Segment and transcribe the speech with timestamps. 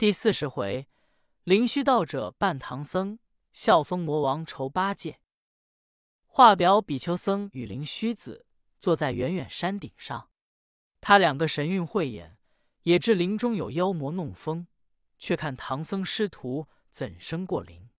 [0.00, 0.88] 第四十回，
[1.44, 3.18] 灵虚道者扮唐僧，
[3.52, 5.20] 笑风魔王酬八戒。
[6.24, 8.46] 画表比丘僧与灵虚子
[8.78, 10.30] 坐在远远山顶上，
[11.02, 12.38] 他两个神韵慧眼，
[12.84, 14.68] 也知林中有妖魔弄风，
[15.18, 17.90] 却看唐僧师徒怎生过林。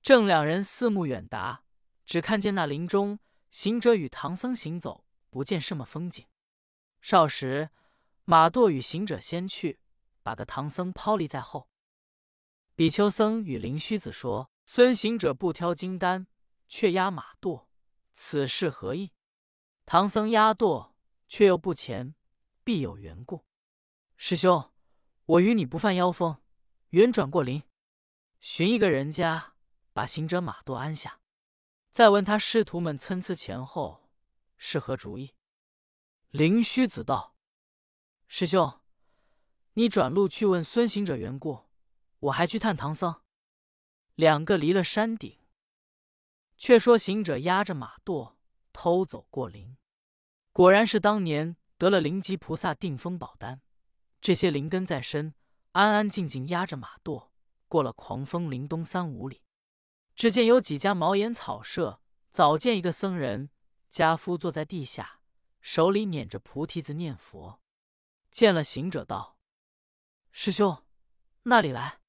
[0.00, 1.64] 正两人四目远达，
[2.06, 3.18] 只看见那林中
[3.50, 6.24] 行者与唐僧行走，不见什么风景。
[7.02, 7.68] 少时，
[8.24, 9.80] 马舵与行者先去。
[10.26, 11.68] 把个唐僧抛离在后。
[12.74, 16.26] 比丘僧与灵虚子说：“孙行者不挑金丹，
[16.66, 17.68] 却压马舵，
[18.12, 19.12] 此事何意？”
[19.86, 20.96] 唐僧压舵，
[21.28, 22.16] 却又不前，
[22.64, 23.46] 必有缘故。
[24.16, 24.72] 师兄，
[25.26, 26.42] 我与你不犯妖风，
[26.88, 27.62] 远转过林，
[28.40, 29.54] 寻一个人家，
[29.92, 31.20] 把行者马舵安下，
[31.92, 34.10] 再问他师徒们参差前后，
[34.56, 35.36] 是何主意？
[36.30, 37.36] 灵虚子道
[38.26, 38.80] ：“师兄。”
[39.78, 41.66] 你转路去问孙行者缘故，
[42.18, 43.20] 我还去探唐僧。
[44.14, 45.38] 两个离了山顶，
[46.56, 48.38] 却说行者压着马舵
[48.72, 49.76] 偷走过林，
[50.50, 53.60] 果然是当年得了灵吉菩萨定风宝丹，
[54.22, 55.34] 这些灵根在身，
[55.72, 57.30] 安安静静压着马舵
[57.68, 59.42] 过了狂风林东三五里。
[60.14, 63.50] 只见有几家茅檐草舍，早见一个僧人
[63.90, 65.20] 家夫坐在地下，
[65.60, 67.60] 手里捻着菩提子念佛，
[68.30, 69.35] 见了行者道。
[70.38, 70.84] 师兄，
[71.44, 72.02] 那里来？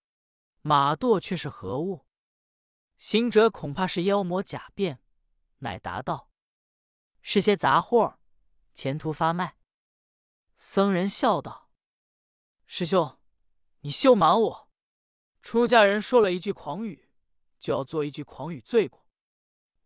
[0.62, 2.06] 马垛却是何物？
[2.98, 5.02] 行者恐怕是妖魔假变，
[5.60, 6.30] 乃答道
[7.24, 8.20] ：“是些杂货，
[8.74, 9.56] 前途发卖。”
[10.58, 11.72] 僧人笑道
[12.68, 13.18] ：“师兄，
[13.80, 14.70] 你休瞒我。
[15.42, 17.10] 出家人说了一句狂语，
[17.58, 19.08] 就要做一句狂语罪过。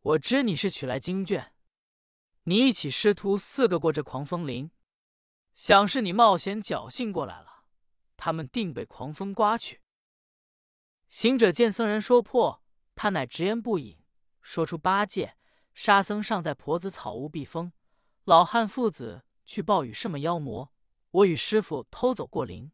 [0.01, 1.53] 我知你是取来经卷，
[2.45, 4.71] 你一起师徒四个过这狂风林，
[5.53, 7.49] 想是你冒险侥幸过来了。”
[8.23, 9.81] 他们定被狂风刮去。
[11.09, 12.63] 行者见僧人说破，
[12.93, 13.97] 他乃直言不隐，
[14.41, 15.35] 说出八戒、
[15.73, 17.73] 沙僧尚在婆子草屋避风，
[18.25, 20.71] 老汉父子去报与什么妖魔。
[21.09, 22.71] 我与师傅偷走过林。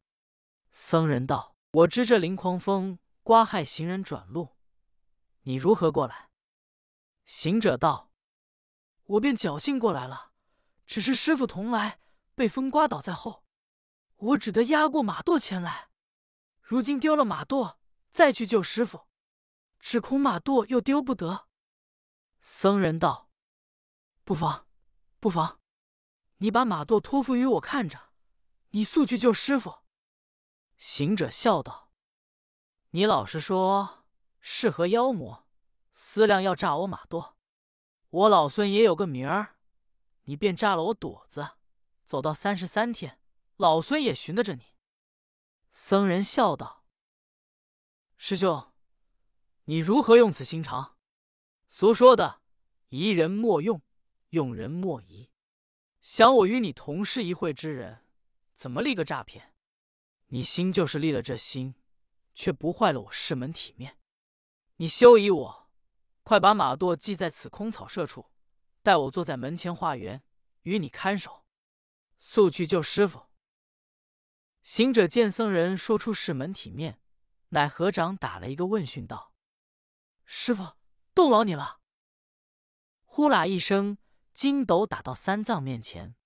[0.70, 4.58] 僧人道：“我知这林狂风刮害行人转路，
[5.44, 6.30] 你如何过来？”
[7.24, 8.12] 行者道
[9.16, 10.34] ：“我便侥幸过来了，
[10.86, 12.02] 只是师傅同来，
[12.36, 13.46] 被风刮倒在后。”
[14.18, 15.90] 我只得压过马舵前来，
[16.60, 17.80] 如今丢了马舵，
[18.10, 19.08] 再去救师傅，
[19.80, 21.48] 只恐马舵又丢不得。
[22.42, 23.30] 僧人道
[24.26, 24.68] ：“不妨，
[25.20, 25.60] 不妨，
[26.38, 28.10] 你把马舵托付于我看着，
[28.72, 29.82] 你速去救师傅。”
[30.78, 31.92] 行者笑道
[32.92, 34.04] ：“你老实说，
[34.40, 35.48] 是何妖魔
[35.94, 37.38] 思量要炸我马舵？
[38.10, 39.58] 我老孙也有个名儿，
[40.24, 41.52] 你便炸了我朵子，
[42.04, 43.20] 走到三十三天。”
[43.58, 44.76] 老孙也寻得着你。
[45.72, 46.86] 僧人笑道
[48.16, 48.72] ：“师兄，
[49.64, 50.96] 你如何用此心肠？
[51.68, 52.42] 俗说的
[52.90, 53.82] ‘疑人莫用，
[54.30, 55.32] 用人莫疑’。
[56.02, 58.06] 想我与你同是一会之人，
[58.54, 59.56] 怎么立个诈骗？
[60.28, 61.74] 你心就是立了这心，
[62.36, 63.98] 却不坏了我师门体面。
[64.76, 65.70] 你休疑我，
[66.22, 68.32] 快把马舵系在此空草舍处，
[68.84, 70.24] 待我坐在门前化缘，
[70.62, 71.48] 与你看守。
[72.20, 73.26] 速去救师傅。”
[74.68, 77.00] 行者见僧人说出是门体面，
[77.52, 79.32] 乃合掌打了一个问讯道
[80.28, 80.74] ：“师傅，
[81.16, 81.80] 动劳你了。”
[83.06, 83.98] 呼啦一声，
[84.34, 86.18] 筋斗打到三藏面前。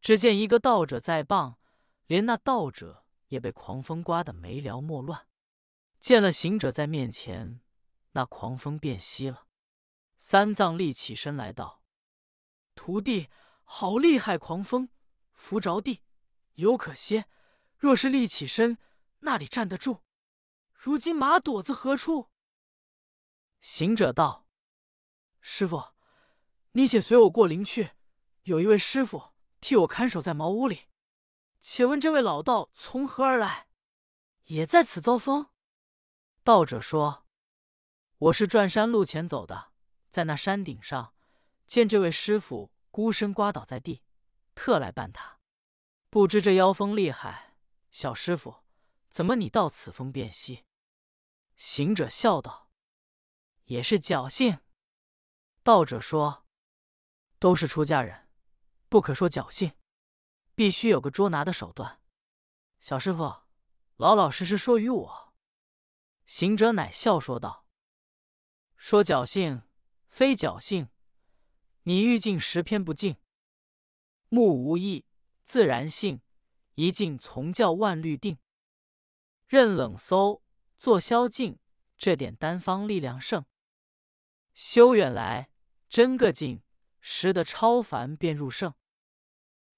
[0.00, 1.60] 只见一个道者在棒，
[2.06, 5.28] 连那道者也被狂风刮得没了莫乱。
[6.00, 7.60] 见了行者在面前，
[8.10, 9.46] 那狂风便息了。
[10.16, 11.84] 三藏立起身来道
[12.74, 13.28] ：“徒弟，
[13.62, 14.36] 好厉害！
[14.36, 14.88] 狂风
[15.30, 16.02] 扶着地，
[16.54, 17.26] 犹可歇。”
[17.78, 18.76] 若是立起身，
[19.20, 20.00] 那里站得住？
[20.72, 22.28] 如今马朵子何处？
[23.60, 24.48] 行者道
[25.40, 25.94] ：“师傅，
[26.72, 27.92] 你且随我过林去，
[28.42, 30.88] 有一位师傅替我看守在茅屋里。
[31.60, 33.68] 且问这位老道从何而来？
[34.46, 35.50] 也在此遭风？”
[36.42, 37.26] 道者说
[38.18, 39.70] ：“我是转山路前走的，
[40.10, 41.14] 在那山顶上
[41.68, 44.02] 见这位师傅孤身刮倒在地，
[44.56, 45.38] 特来伴他。
[46.10, 47.46] 不知这妖风厉害。”
[47.90, 48.64] 小师傅，
[49.10, 50.64] 怎么你到此风便息？
[51.56, 52.70] 行者笑道
[53.64, 54.60] ：“也是侥幸。”
[55.64, 56.46] 道者说
[57.38, 58.28] ：“都是出家人，
[58.88, 59.72] 不可说侥幸，
[60.54, 62.00] 必须有个捉拿的手段。”
[62.80, 63.42] 小师傅，
[63.96, 65.34] 老老实实说与我。
[66.26, 67.66] 行者乃笑说道
[68.76, 69.62] ：“说侥幸，
[70.08, 70.88] 非侥幸。
[71.82, 73.16] 你欲尽十篇不尽，
[74.28, 75.06] 目无意，
[75.44, 76.20] 自然性。”
[76.78, 78.38] 一境从教万律定，
[79.48, 80.44] 任冷搜，
[80.78, 81.58] 坐宵禁，
[81.96, 83.44] 这点单方力量胜。
[84.54, 85.50] 修远来，
[85.88, 86.62] 真个劲，
[87.00, 88.74] 识得超凡便入圣。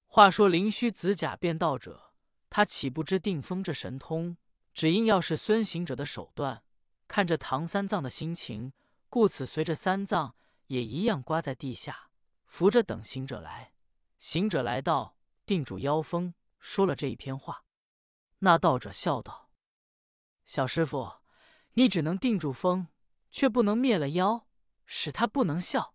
[0.04, 2.12] 话说灵虚子假变道者，
[2.50, 4.36] 他岂不知定风这神通，
[4.74, 6.62] 只因要是孙行者的手段。
[7.08, 8.74] 看着唐三藏的心情，
[9.08, 10.36] 故此随着三藏
[10.66, 12.10] 也一样刮在地下，
[12.44, 13.72] 扶着等行者来。
[14.18, 15.16] 行者来到，
[15.46, 17.64] 定住妖风，说了这一篇话。
[18.38, 19.50] 那道者笑道
[20.46, 21.14] ：“小师傅，
[21.72, 22.86] 你只能定住风，
[23.30, 24.46] 却不能灭了妖，
[24.86, 25.94] 使他不能笑。”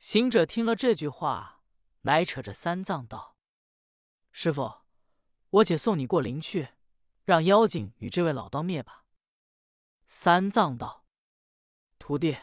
[0.00, 1.62] 行者听了这句话，
[2.02, 3.36] 乃扯着三藏道
[4.32, 4.82] ：“师傅，
[5.50, 6.70] 我且送你过林去，
[7.24, 9.04] 让妖精与这位老道灭吧。”
[10.06, 11.06] 三藏道
[11.98, 12.36] ：“徒弟，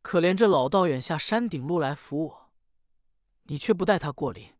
[0.00, 2.52] 可怜这老道远下山顶路来扶我，
[3.42, 4.54] 你却不带他过林，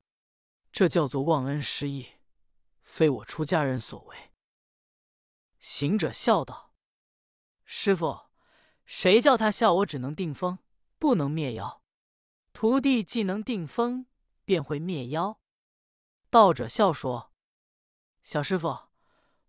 [0.79, 2.07] 这叫做忘恩失义，
[2.85, 4.31] 非我出家人所为。”
[5.59, 6.73] 行者笑道
[7.67, 8.27] ：“师傅，
[8.85, 10.61] 谁叫他笑我只能定风，
[10.97, 11.83] 不能灭妖？
[12.53, 14.07] 徒弟既能定风，
[14.45, 15.41] 便会灭妖。”
[16.31, 17.33] 道者笑说
[18.23, 18.83] ：“小师傅，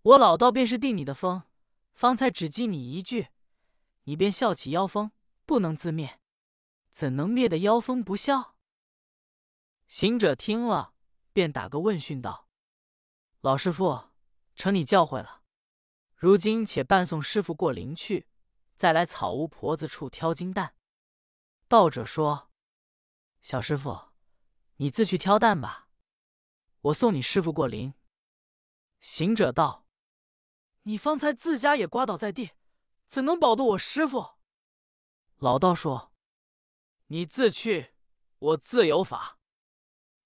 [0.01, 1.43] 我老道便是定你的风。”
[1.93, 3.27] 方才只记你一句，
[4.05, 5.11] 你便笑起妖风，
[5.45, 6.19] 不能自灭，
[6.89, 8.55] 怎能灭得妖风不笑？
[9.85, 10.95] 行者听了，
[11.33, 12.47] 便打个问讯道
[13.41, 14.09] ：“老师傅，
[14.55, 15.43] 承你教诲了。
[16.15, 18.27] 如今且伴送师傅过灵去，
[18.75, 20.75] 再来草屋婆子处挑金蛋。”
[21.67, 22.49] 道者说
[23.41, 24.11] ：“小师傅，
[24.77, 25.89] 你自去挑担吧，
[26.81, 27.93] 我送你师傅过灵。”
[28.99, 29.85] 行者道。
[30.83, 32.51] 你方才自家也刮倒在地，
[33.07, 34.39] 怎能保得我师傅？
[35.37, 36.11] 老道说
[37.07, 37.93] ：“你自去，
[38.39, 39.37] 我自有法。”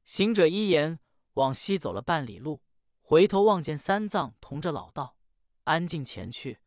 [0.03, 0.99] 行者一言，
[1.33, 2.61] 往西走了半里路，
[3.01, 5.17] 回头望见三藏同着老道
[5.63, 6.59] 安静前去，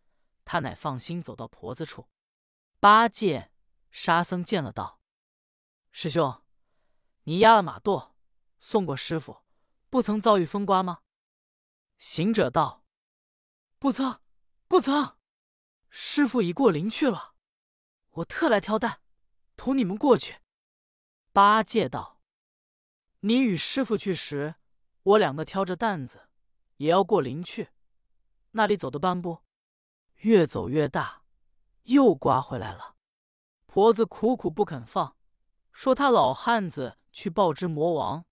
[0.45, 2.09] 他乃放心走到婆子处。
[2.81, 3.51] 八戒、
[3.91, 5.01] 沙僧见了，道
[5.93, 6.43] ：“师兄，
[7.25, 8.13] 你压了马垛，
[8.59, 9.43] 送过师傅，
[9.91, 11.01] 不曾遭遇风刮吗？”
[11.99, 12.85] 行者道。
[13.79, 14.21] 不曾，
[14.69, 15.17] 不曾。
[15.91, 17.35] 师傅已过灵去了，
[18.11, 19.01] 我特来挑担，
[19.57, 20.39] 同你们过去。
[21.33, 22.16] 八戒道
[23.27, 24.55] ：“你与师傅去时，
[25.03, 26.29] 我两个挑着担子，
[26.77, 27.71] 也要过林去。
[28.53, 29.43] 那里走的半步，
[30.19, 31.25] 越走越大，
[31.83, 32.95] 又刮回来了。
[33.67, 35.17] 婆子苦苦不肯放，
[35.73, 38.25] 说他老汉子去报知魔王，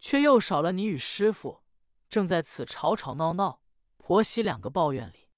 [0.00, 1.62] 却又少了你与师傅，
[2.08, 3.62] 正在此吵吵闹闹。”
[3.96, 5.30] 婆媳两个抱怨里，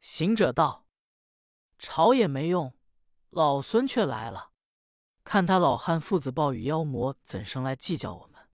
[0.00, 0.88] 行者道
[1.78, 2.74] ：“吵也没用，
[3.30, 4.51] 老孙却来了。
[5.32, 8.50] 看他老汉父子抱与妖魔，怎生来计较我们？”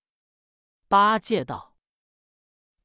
[0.86, 1.74] 八戒道：“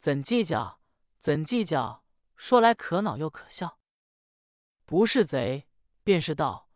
[0.02, 0.80] 怎计较？
[1.20, 2.04] 怎计较？
[2.36, 3.78] 说来可恼又可笑。
[4.84, 5.68] 不是贼，
[6.04, 6.72] 便是盗；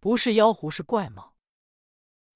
[0.00, 1.36] 不是妖狐，是怪猫。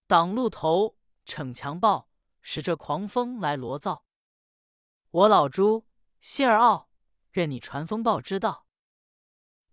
[0.07, 2.09] 挡路头，逞强暴，
[2.41, 4.05] 使这狂风来罗造。
[5.11, 5.89] 我老猪。”
[6.23, 6.89] 谢儿傲，
[7.33, 8.69] 任你传风报之道。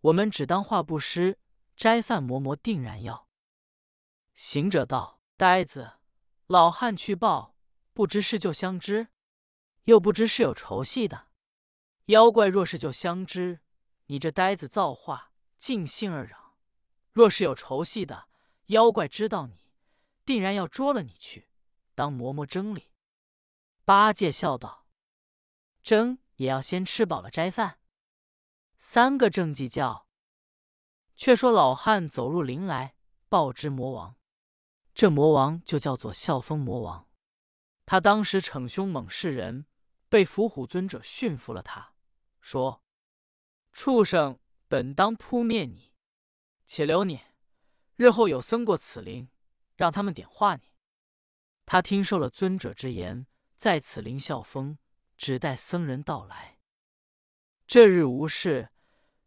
[0.01, 1.37] 我们只当话不失，
[1.75, 3.26] 斋饭馍馍定然要。
[4.37, 5.93] 行者道：“呆子，
[6.45, 7.55] 老汉去报，
[7.91, 9.07] 不知是旧相知，
[9.85, 11.29] 又不知是有仇隙的。
[12.05, 13.61] 妖怪若是旧相知，
[14.05, 16.53] 你这呆子造化，尽兴而嚷；
[17.11, 18.29] 若是有仇隙的，
[18.67, 19.71] 妖怪知道你，
[20.23, 21.49] 定然要捉了你去，
[21.95, 22.91] 当嬷嬷蒸里。”
[23.83, 24.85] 八戒笑道
[25.81, 27.79] ：“蒸。”也要先吃饱了斋饭。
[28.77, 30.07] 三个正计较。
[31.15, 32.95] 却说老汉走入林来，
[33.27, 34.15] 报之魔王。
[34.97, 37.07] 这魔王就叫做啸风魔王。
[37.85, 39.67] 他当时逞凶猛世人，
[40.09, 41.61] 被伏虎尊者驯服了。
[41.61, 41.93] 他
[42.41, 42.81] 说
[43.71, 45.93] ：“畜生，本当扑灭你，
[46.65, 47.21] 且留你。
[47.95, 49.29] 日后有僧过此林，
[49.75, 50.73] 让他们点化你。”
[51.67, 54.79] 他听受了尊者之言，在此林啸风。
[55.15, 56.57] 只待僧人到来。
[57.67, 58.71] 这日无事，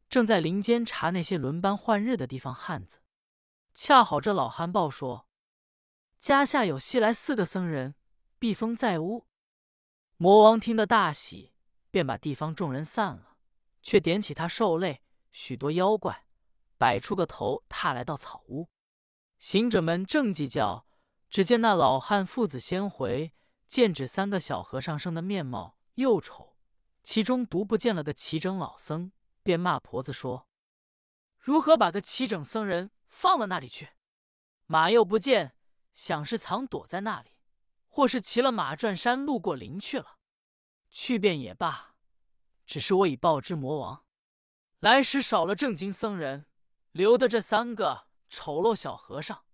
[0.09, 2.99] 正在林间查那些轮班换日的地方汉子。
[3.73, 5.29] 恰好这老汉报说，
[6.21, 7.95] 家下有西来四个僧人，
[8.39, 9.27] 避风在屋。
[10.19, 11.55] 魔王听得大喜，
[11.91, 13.39] 便把地方众人散了，
[13.81, 15.03] 却点起他受累。
[15.33, 16.27] 许多妖怪
[16.77, 18.69] 摆出个头，踏来到草屋。
[19.39, 20.87] 行者们正计较，
[21.31, 23.33] 只见那老汉父子先回，
[23.67, 25.79] 见指三个小和尚生的面貌。
[25.95, 26.59] 又丑，
[27.03, 29.13] 其中独不见了个齐整老僧，
[29.43, 30.47] 便骂婆子说
[31.41, 33.89] ：“如何把个齐整僧人放了那里去？
[34.67, 35.55] 马又不见，
[36.01, 37.37] 想是藏躲在那里，
[37.87, 40.17] 或是骑了马转山路过林去了。
[40.89, 41.95] 去便也罢，
[42.65, 44.07] 只是我已报之魔王，
[44.79, 46.47] 来时少了正经僧人，
[46.93, 49.45] 留的这三个丑陋小和尚。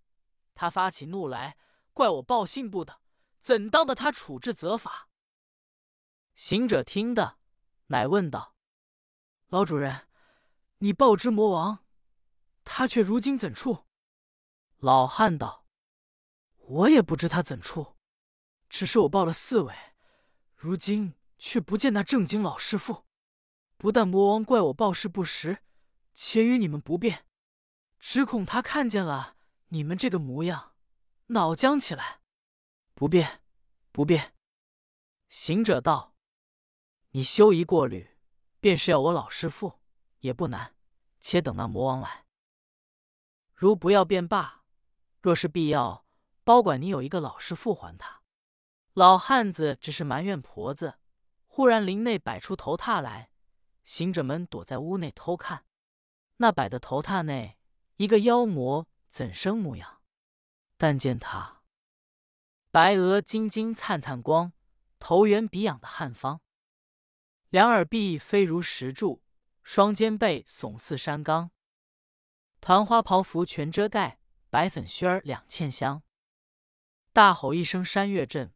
[0.55, 1.59] 他发起怒来，
[1.93, 3.01] 怪我报信不得，
[3.41, 5.09] 怎当的他处置责罚？”
[6.37, 7.39] 行者听得，
[7.87, 8.55] 乃问道
[9.51, 10.07] ：“老主人，
[10.79, 11.85] 你报之魔王，
[12.63, 13.87] 他却如今怎处？”
[14.79, 15.65] 老汉道
[16.69, 17.97] ：“我也不知他怎处，
[18.69, 19.73] 只是我报了四位，
[20.57, 23.05] 如今却不见那正经老师傅。
[23.77, 25.63] 不但魔王怪我报事不实，
[26.13, 27.25] 且与你们不便，
[28.01, 29.37] 只恐他看见了
[29.69, 30.75] 你们这个模样，
[31.27, 32.21] 恼僵起来。
[32.95, 33.43] 不便，
[33.93, 34.35] 不便。”
[35.29, 36.15] 行者道。
[37.11, 38.17] 你修一过虑，
[38.61, 39.81] 便是要我老师傅，
[40.21, 40.75] 也不难。
[41.21, 42.25] 且等那魔王来，
[43.53, 44.65] 如不要便罢；
[45.21, 46.06] 若是必要，
[46.47, 48.23] 包管你有一个老师傅还他。
[48.93, 51.01] 老汉子只是埋怨婆子。
[51.49, 53.33] 忽然林内摆出头榻来，
[53.83, 55.65] 行者们躲在屋内偷看。
[56.37, 57.59] 那摆的头榻内，
[57.97, 60.01] 一个妖魔怎生模样？
[60.77, 61.63] 但见他
[62.71, 64.53] 白额晶晶灿灿光，
[65.01, 66.41] 头圆鼻仰的汉方。
[67.49, 69.21] 两耳臂飞如石柱，
[69.65, 71.51] 双肩背耸似山冈。
[72.61, 76.05] 团花袍服全遮盖，白粉靴儿两嵌香。
[77.17, 78.53] 大吼一声山岳震，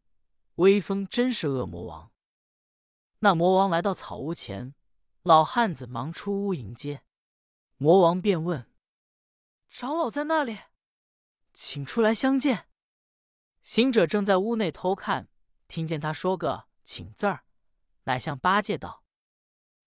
[0.57, 2.12] 威风真是恶魔王。
[3.21, 4.75] 那魔王来到草屋前，
[5.23, 7.02] 老汉子忙出屋迎接。
[7.79, 8.71] 魔王便问
[9.71, 10.59] ：“长老在那里？
[11.55, 12.69] 请出来相见。”
[13.64, 15.31] 行者正在屋内偷看，
[15.67, 17.47] 听见他说个“请”字儿。
[18.05, 19.02] 乃向八戒道：“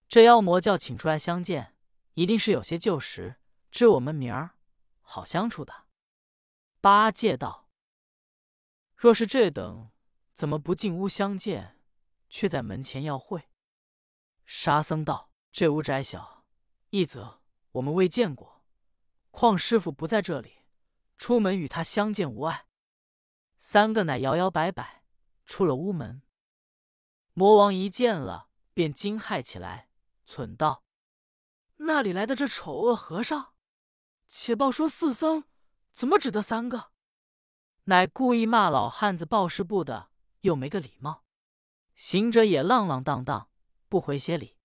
[0.10, 1.76] 这妖魔叫请出来相见，
[2.16, 3.36] 一定是有些旧识，
[3.70, 4.56] 知我们名儿，
[5.02, 5.84] 好相处的。”
[6.82, 7.60] 八戒道
[8.96, 9.92] ：“若是这等，
[10.34, 11.80] 怎么不进屋相见，
[12.30, 13.50] 却在门前要会？”
[14.46, 16.46] 沙僧道：“这屋窄小，
[16.90, 17.42] 一则
[17.74, 18.66] 我们未见过，
[19.32, 20.60] 况师傅不在这里，
[21.18, 22.68] 出门与他相见无碍。”
[23.58, 25.04] 三个乃摇摇摆摆
[25.46, 26.22] 出了屋门。
[27.34, 29.90] 魔王一见了，便惊骇起来，
[30.28, 30.84] 忖道
[31.78, 33.54] ：“那里来的这丑恶和尚？
[34.28, 35.46] 且报说四僧，
[35.94, 36.92] 怎么只得三个？”
[37.86, 40.10] 乃故意骂老汉子报事不的，
[40.42, 41.26] 又没个礼貌。
[41.96, 43.50] 行者也浪浪荡荡，
[43.90, 44.58] 不回些礼。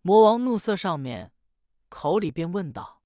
[0.00, 1.32] 魔王怒色上面，
[1.90, 3.02] 口里便问道：“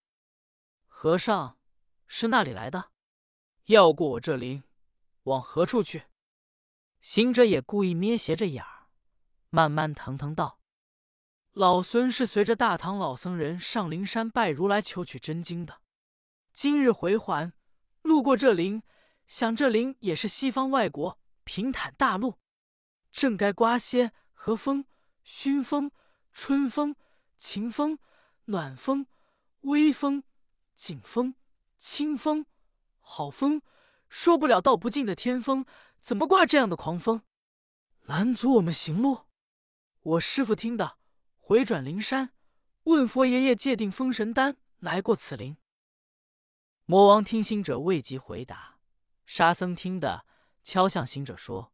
[0.87, 1.59] 和尚
[2.07, 2.93] 是那里来的？
[3.65, 4.63] 要过我这林，
[5.25, 6.05] 往何处去？”
[7.03, 8.87] 行者也故意咩斜着眼儿。
[9.49, 10.61] 慢慢腾腾道
[11.51, 15.81] ：“老孙是随着大唐老僧人上灵山拜如来求取真经的，
[16.53, 17.53] 今日回还，
[18.03, 18.83] 路过这林，
[19.31, 22.41] 想这林也是西方外国，平坦大陆，
[23.13, 24.87] 正该刮些和风、
[25.23, 25.93] 熏风、
[26.33, 26.97] 春风、
[27.37, 28.01] 晴风、
[28.47, 29.07] 暖风、
[29.61, 30.25] 微风、
[30.75, 31.37] 景风、
[31.79, 32.45] 清风、
[32.99, 33.63] 好风，
[34.09, 35.65] 说不了道不尽的天风，
[36.01, 37.23] 怎么刮这样的狂风，
[38.01, 39.27] 拦阻我们行路？”
[40.03, 40.99] 我师傅听的，
[41.37, 42.33] 回转灵山，
[42.83, 45.57] 问佛爷爷借定封神丹，来过此林。
[46.85, 48.70] 魔王听行者未及回答，
[49.33, 50.27] 沙僧听得，
[50.65, 51.73] 敲向行者说：“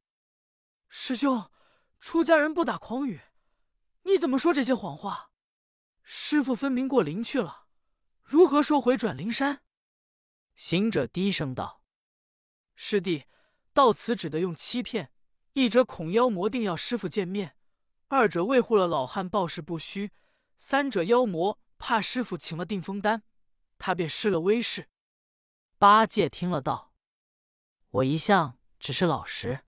[0.90, 1.50] 师兄，
[1.98, 3.22] 出家人不打诳语，
[4.02, 5.30] 你怎么说这些谎话？
[6.02, 7.66] 师傅分明过灵去了，
[8.22, 9.62] 如何说回转灵山？”
[10.54, 11.82] 行者低声道
[12.76, 13.24] ：“师弟，
[13.72, 15.10] 到此只得用欺骗，
[15.54, 17.56] 一者恐妖魔定要师傅见面。”
[18.08, 20.12] 二者为护了老汉报事不虚，
[20.58, 23.22] 三者妖魔怕师傅请了定风丹，
[23.78, 24.90] 他便失了威势。
[25.78, 26.92] 八戒听了道
[27.96, 29.64] ：“我一向只是老实，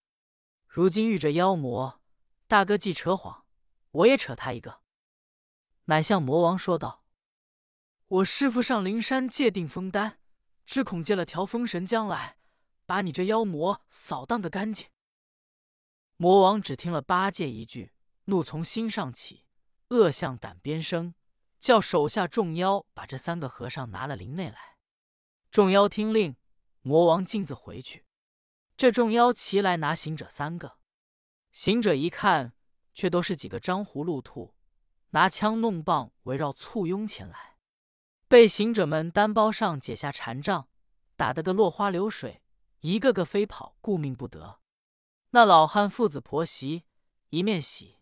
[0.66, 2.02] 如今遇着妖魔，
[2.47, 3.47] 大哥既扯谎，
[3.90, 4.82] 我也扯他一个。”
[5.87, 7.04] 乃向魔王说道
[8.08, 10.20] ：“我师傅上灵山借定风丹，
[10.66, 12.37] 只恐借了条封神将来，
[12.85, 14.88] 把你这妖魔扫荡个干净。”
[16.18, 17.92] 魔王只听了八戒一句。
[18.25, 19.47] 怒从心上起，
[19.88, 21.14] 恶向胆边生，
[21.58, 24.76] 叫手下众妖把这三个和尚拿了林内来。
[25.50, 26.37] 众妖听令，
[26.82, 28.04] 魔王径自回去。
[28.78, 30.78] 这众妖齐来拿行者三个。
[31.50, 32.52] 行者一看，
[32.94, 34.54] 却都是几个张葫芦兔，
[35.11, 37.56] 拿枪弄棒围绕簇拥前来，
[38.28, 40.68] 被行者们单包上解下禅杖，
[41.16, 42.40] 打得个落花流水，
[42.78, 44.61] 一个个飞跑，顾命不得。
[45.30, 46.85] 那老汉父子婆媳
[47.30, 47.97] 一面喜。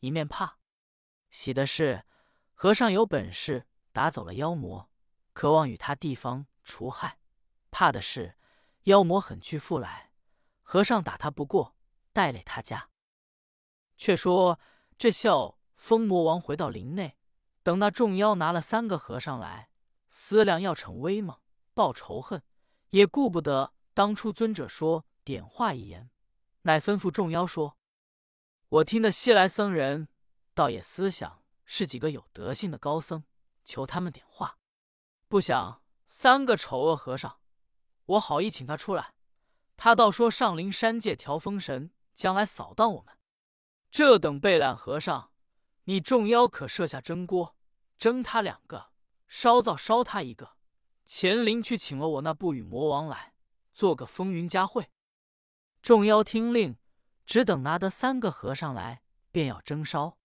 [0.00, 0.58] 一面怕，
[1.30, 2.04] 喜的是
[2.52, 4.90] 和尚有本事打走了妖魔，
[5.32, 7.16] 渴望与他地方除害；
[7.70, 8.36] 怕的是
[8.84, 10.09] 妖魔狠去复来，
[10.72, 11.74] 和尚打他不过，
[12.12, 12.90] 带累他家。
[13.96, 14.60] 却说
[14.96, 17.18] 这笑封魔王回到林内，
[17.64, 19.70] 等那众妖拿了三个和尚来，
[20.10, 21.36] 思量要逞威猛
[21.74, 22.44] 报仇恨，
[22.90, 26.08] 也顾不得当初尊者说点化一言，
[26.62, 27.76] 乃吩咐众妖说
[28.70, 30.06] ：“我听得西来僧人
[30.54, 33.24] 倒也思想是几个有德性的高僧，
[33.64, 34.58] 求他们点化。
[35.26, 37.40] 不想三个丑恶和尚，
[38.06, 39.14] 我好意请他出来，
[39.82, 43.16] 他倒说上灵山借调风神将来扫荡我们。
[43.90, 45.30] 这等背懒和尚！”
[45.84, 47.56] 你众妖可设下蒸锅，
[47.96, 48.90] 蒸他两个；
[49.26, 50.58] 烧灶烧他一个。
[51.06, 53.32] 乾陵去请了我那不与魔王来，
[53.72, 54.90] 做个风云佳会。
[55.80, 56.76] 众妖听令，
[57.24, 59.00] 只等拿得三个和尚来，
[59.32, 60.18] 便要蒸烧。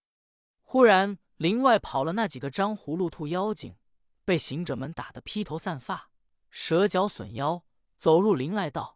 [0.63, 3.77] 忽然林外跑了那几个张葫芦兔妖精，
[4.25, 6.11] 被行者们打得披头散发，
[6.49, 7.63] 蛇脚损腰，
[7.97, 8.94] 走入林来道：“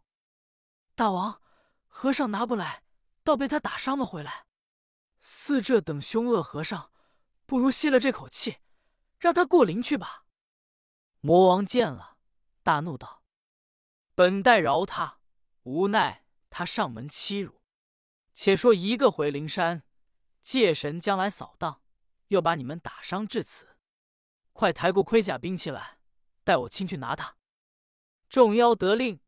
[1.00, 1.40] 大王，
[1.88, 2.84] 和尚拿不来，
[3.24, 4.44] 倒被他打伤了回来。”
[5.18, 6.92] 似这等凶恶和尚，
[7.46, 8.58] 不如吸了这口气，
[9.18, 10.26] 让他过灵去吧。
[11.20, 12.18] 魔王见了，
[12.62, 13.22] 大怒道
[14.14, 15.20] ：“本待饶他，
[15.62, 17.62] 无奈他上门欺辱。
[18.34, 19.82] 且说一个回灵山，
[20.42, 21.80] 界神将来扫荡，
[22.28, 23.78] 又把你们打伤至此，
[24.52, 25.96] 快抬过盔甲兵器来，
[26.44, 27.36] 待我亲去拿他。”
[28.28, 29.18] 众妖得令，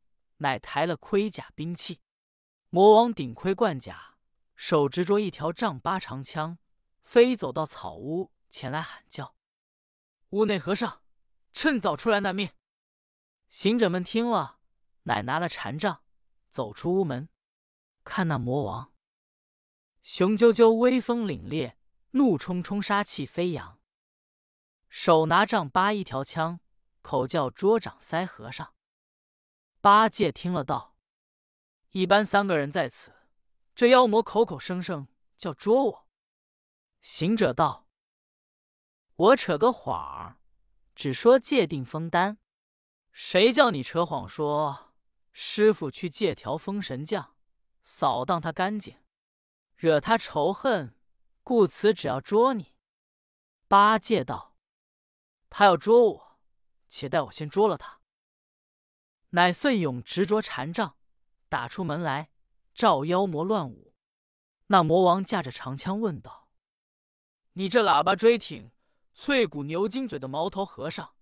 [0.43, 2.03] 乃抬了盔甲兵器。
[2.69, 4.11] 魔王顶盔贯甲。
[4.55, 6.57] 手执着一条丈八长枪，
[7.03, 9.35] 飞走到草屋前来喊叫
[10.31, 11.03] ：“屋内和尚，
[11.53, 12.51] 趁早出来纳命！”
[13.51, 14.61] 行者们听了，
[15.05, 16.05] 乃拿了禅杖，
[16.49, 17.29] 走出屋门，
[18.05, 18.93] 看那魔王，
[20.03, 21.75] 雄赳赳，威风凛冽，
[22.13, 23.81] 怒冲冲，杀气飞扬，
[24.89, 26.61] 手拿丈八一条枪，
[27.01, 28.75] 口叫捉掌塞和尚。
[29.83, 30.95] 八戒听了道
[31.91, 33.13] ：“一般三个人在此。”
[33.75, 36.09] 这妖魔口口声声叫捉我，
[37.01, 37.89] 行者道
[39.17, 40.39] ：“我扯个谎儿，
[40.95, 42.39] 只说借定封丹，
[43.11, 44.95] 谁叫你扯谎说
[45.33, 47.35] 师傅去借条封神将，
[47.83, 48.99] 扫荡他干净，
[49.75, 50.97] 惹他仇恨，
[51.43, 52.77] 故此只要捉你。”
[53.67, 54.55] 八戒道
[55.51, 56.39] ：“他要捉我，
[56.87, 57.99] 且待我先捉了他。”
[59.35, 60.97] 乃奋勇执着禅杖，
[61.49, 62.31] 打出门来。
[62.75, 63.95] 照妖魔乱舞，
[64.69, 66.49] 那魔王架着长枪问道
[67.53, 68.73] ：“你这喇叭锥挺、
[69.13, 71.15] 脆骨牛筋嘴的毛头和尚，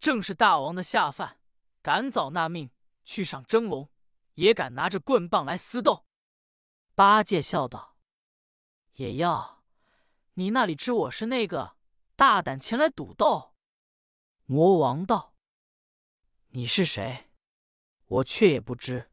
[0.00, 1.38] 正是大王的下犯，
[1.80, 2.72] 赶早纳命
[3.04, 3.88] 去上蒸笼，
[4.34, 6.04] 也敢拿着棍棒来厮斗？”
[6.96, 7.96] 八戒笑道
[8.94, 9.62] ：“也要，
[10.34, 11.76] 你那里知我是那个
[12.16, 13.54] 大胆前来赌斗？”
[14.46, 15.34] 魔王道
[16.50, 17.25] ：“你是谁？
[18.06, 19.10] 我却也不知。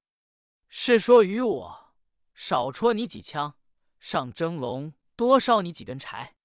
[0.70, 1.94] 是说与我。”
[2.34, 3.60] 少戳你几枪，
[4.00, 6.36] 上蒸笼多烧你几根柴。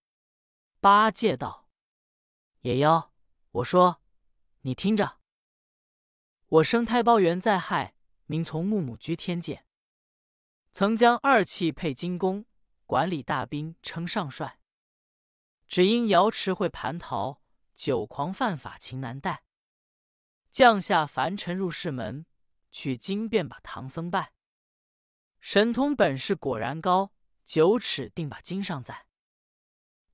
[0.80, 1.66] 八戒道
[2.60, 3.14] ：“野妖，
[3.52, 4.02] 我说，
[4.60, 5.18] 你听着。
[6.46, 7.94] 我生胎包元在亥，
[8.26, 9.64] 名从木木居天界，
[10.72, 12.44] 曾将二气配金弓，
[12.84, 14.60] 管理大兵，称上帅。
[15.66, 17.42] 只因瑶池会蟠桃，
[17.74, 19.42] 酒狂犯法，情难待。
[20.50, 22.26] 降下凡尘入世门，
[22.70, 24.32] 取经便把唐僧拜。”
[25.40, 27.12] 神通本事果然高，
[27.44, 29.06] 九尺定把金上在。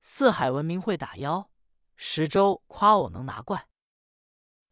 [0.01, 1.49] 四海闻名会打妖，
[1.95, 3.67] 十州夸我能拿怪。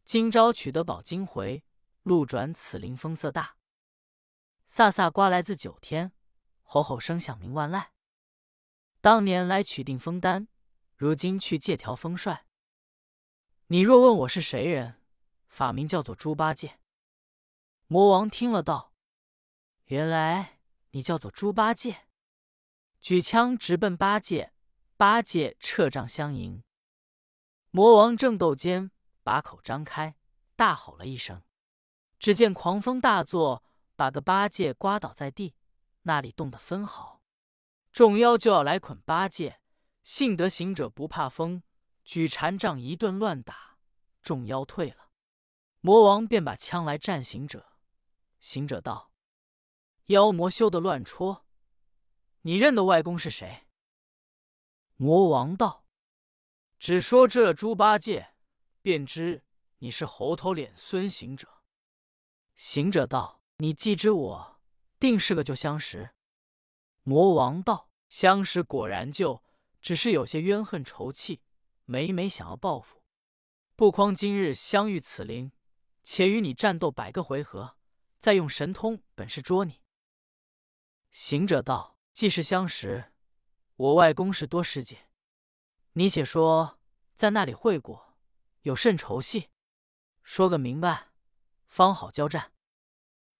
[0.04, 1.64] 今朝取得宝金回，
[2.02, 3.56] 路转此林风色大。
[4.70, 6.12] 飒飒刮来自九天，
[6.62, 7.86] 吼吼声响名万籁。
[9.00, 10.46] 当年来取定风丹，
[10.96, 12.46] 如今去借条风帅。
[13.66, 15.02] 你若问我是谁人，
[15.48, 16.78] 法名叫做猪八戒。
[17.86, 18.94] 魔王听了道。
[19.86, 22.06] 原来你叫做猪八戒，
[23.00, 24.52] 举枪直奔八戒。
[24.96, 26.62] 八戒撤杖相迎。
[27.70, 28.92] 魔王正斗间，
[29.24, 30.16] 把口张开，
[30.54, 31.42] 大吼了一声。
[32.20, 33.64] 只见狂风大作，
[33.96, 35.56] 把个八戒刮倒在地，
[36.02, 37.20] 那里冻得分毫。
[37.92, 39.60] 众妖就要来捆八戒，
[40.04, 41.64] 幸得行者不怕风，
[42.04, 43.76] 举禅杖一顿乱打，
[44.22, 45.10] 众妖退了。
[45.80, 47.73] 魔王便把枪来战行者。
[48.44, 49.10] 行者道。
[50.08, 51.46] 妖魔休得乱戳！
[52.42, 53.66] 你认得外公是谁？
[54.96, 55.86] 魔王道
[56.78, 58.34] ：“只说这猪八戒，
[58.82, 59.42] 便知
[59.78, 61.62] 你是猴头脸孙行者。”
[62.54, 64.60] 行者道：“你既知我，
[65.00, 66.10] 定是个旧相识。”
[67.02, 69.42] 魔王道：“相识果然旧，
[69.80, 71.40] 只是有些冤恨仇气，
[71.86, 73.02] 每每想要报复。
[73.74, 75.50] 不匡今日相遇此林，
[76.02, 77.78] 且与你战斗百个回合，
[78.24, 79.82] 再用神通本事捉你。”
[81.12, 83.12] 行者道：“既是相识，
[83.76, 85.10] 我外公是多师姐，
[85.92, 86.80] 你且说，
[87.14, 88.16] 在那里会过，
[88.62, 89.50] 有甚仇隙？
[90.22, 91.12] 说个明白，
[91.66, 92.54] 方好交战。”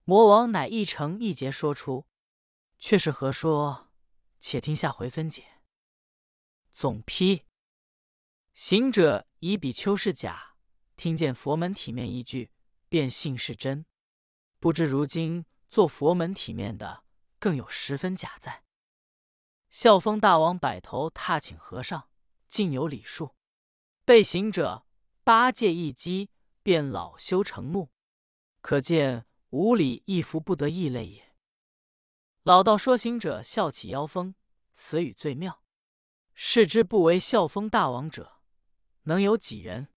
[0.05, 2.07] 魔王乃一成一节说出，
[2.77, 3.91] 却是何说？
[4.39, 5.63] 且听下回分解。
[6.75, 7.47] 总批：
[8.53, 10.57] 行者以比丘是假，
[10.95, 12.53] 听见佛门体面一句，
[12.91, 13.87] 便信是真。
[14.65, 17.05] 不知如今做佛门体面的，
[17.39, 18.65] 更有十分假在。
[19.69, 22.09] 孝风大王摆头踏请和尚，
[22.49, 23.35] 竟有礼数。
[24.07, 24.87] 被行者
[25.23, 26.31] 八戒一击，
[26.63, 27.91] 便恼羞成怒。
[28.63, 29.27] 可见。
[29.51, 31.37] 无礼亦服不得异类也。
[32.43, 34.35] 老道说行者笑起妖风，
[34.73, 35.63] 此语最妙。
[36.33, 38.41] 视之不为孝风大王者，
[39.03, 39.94] 能有几人？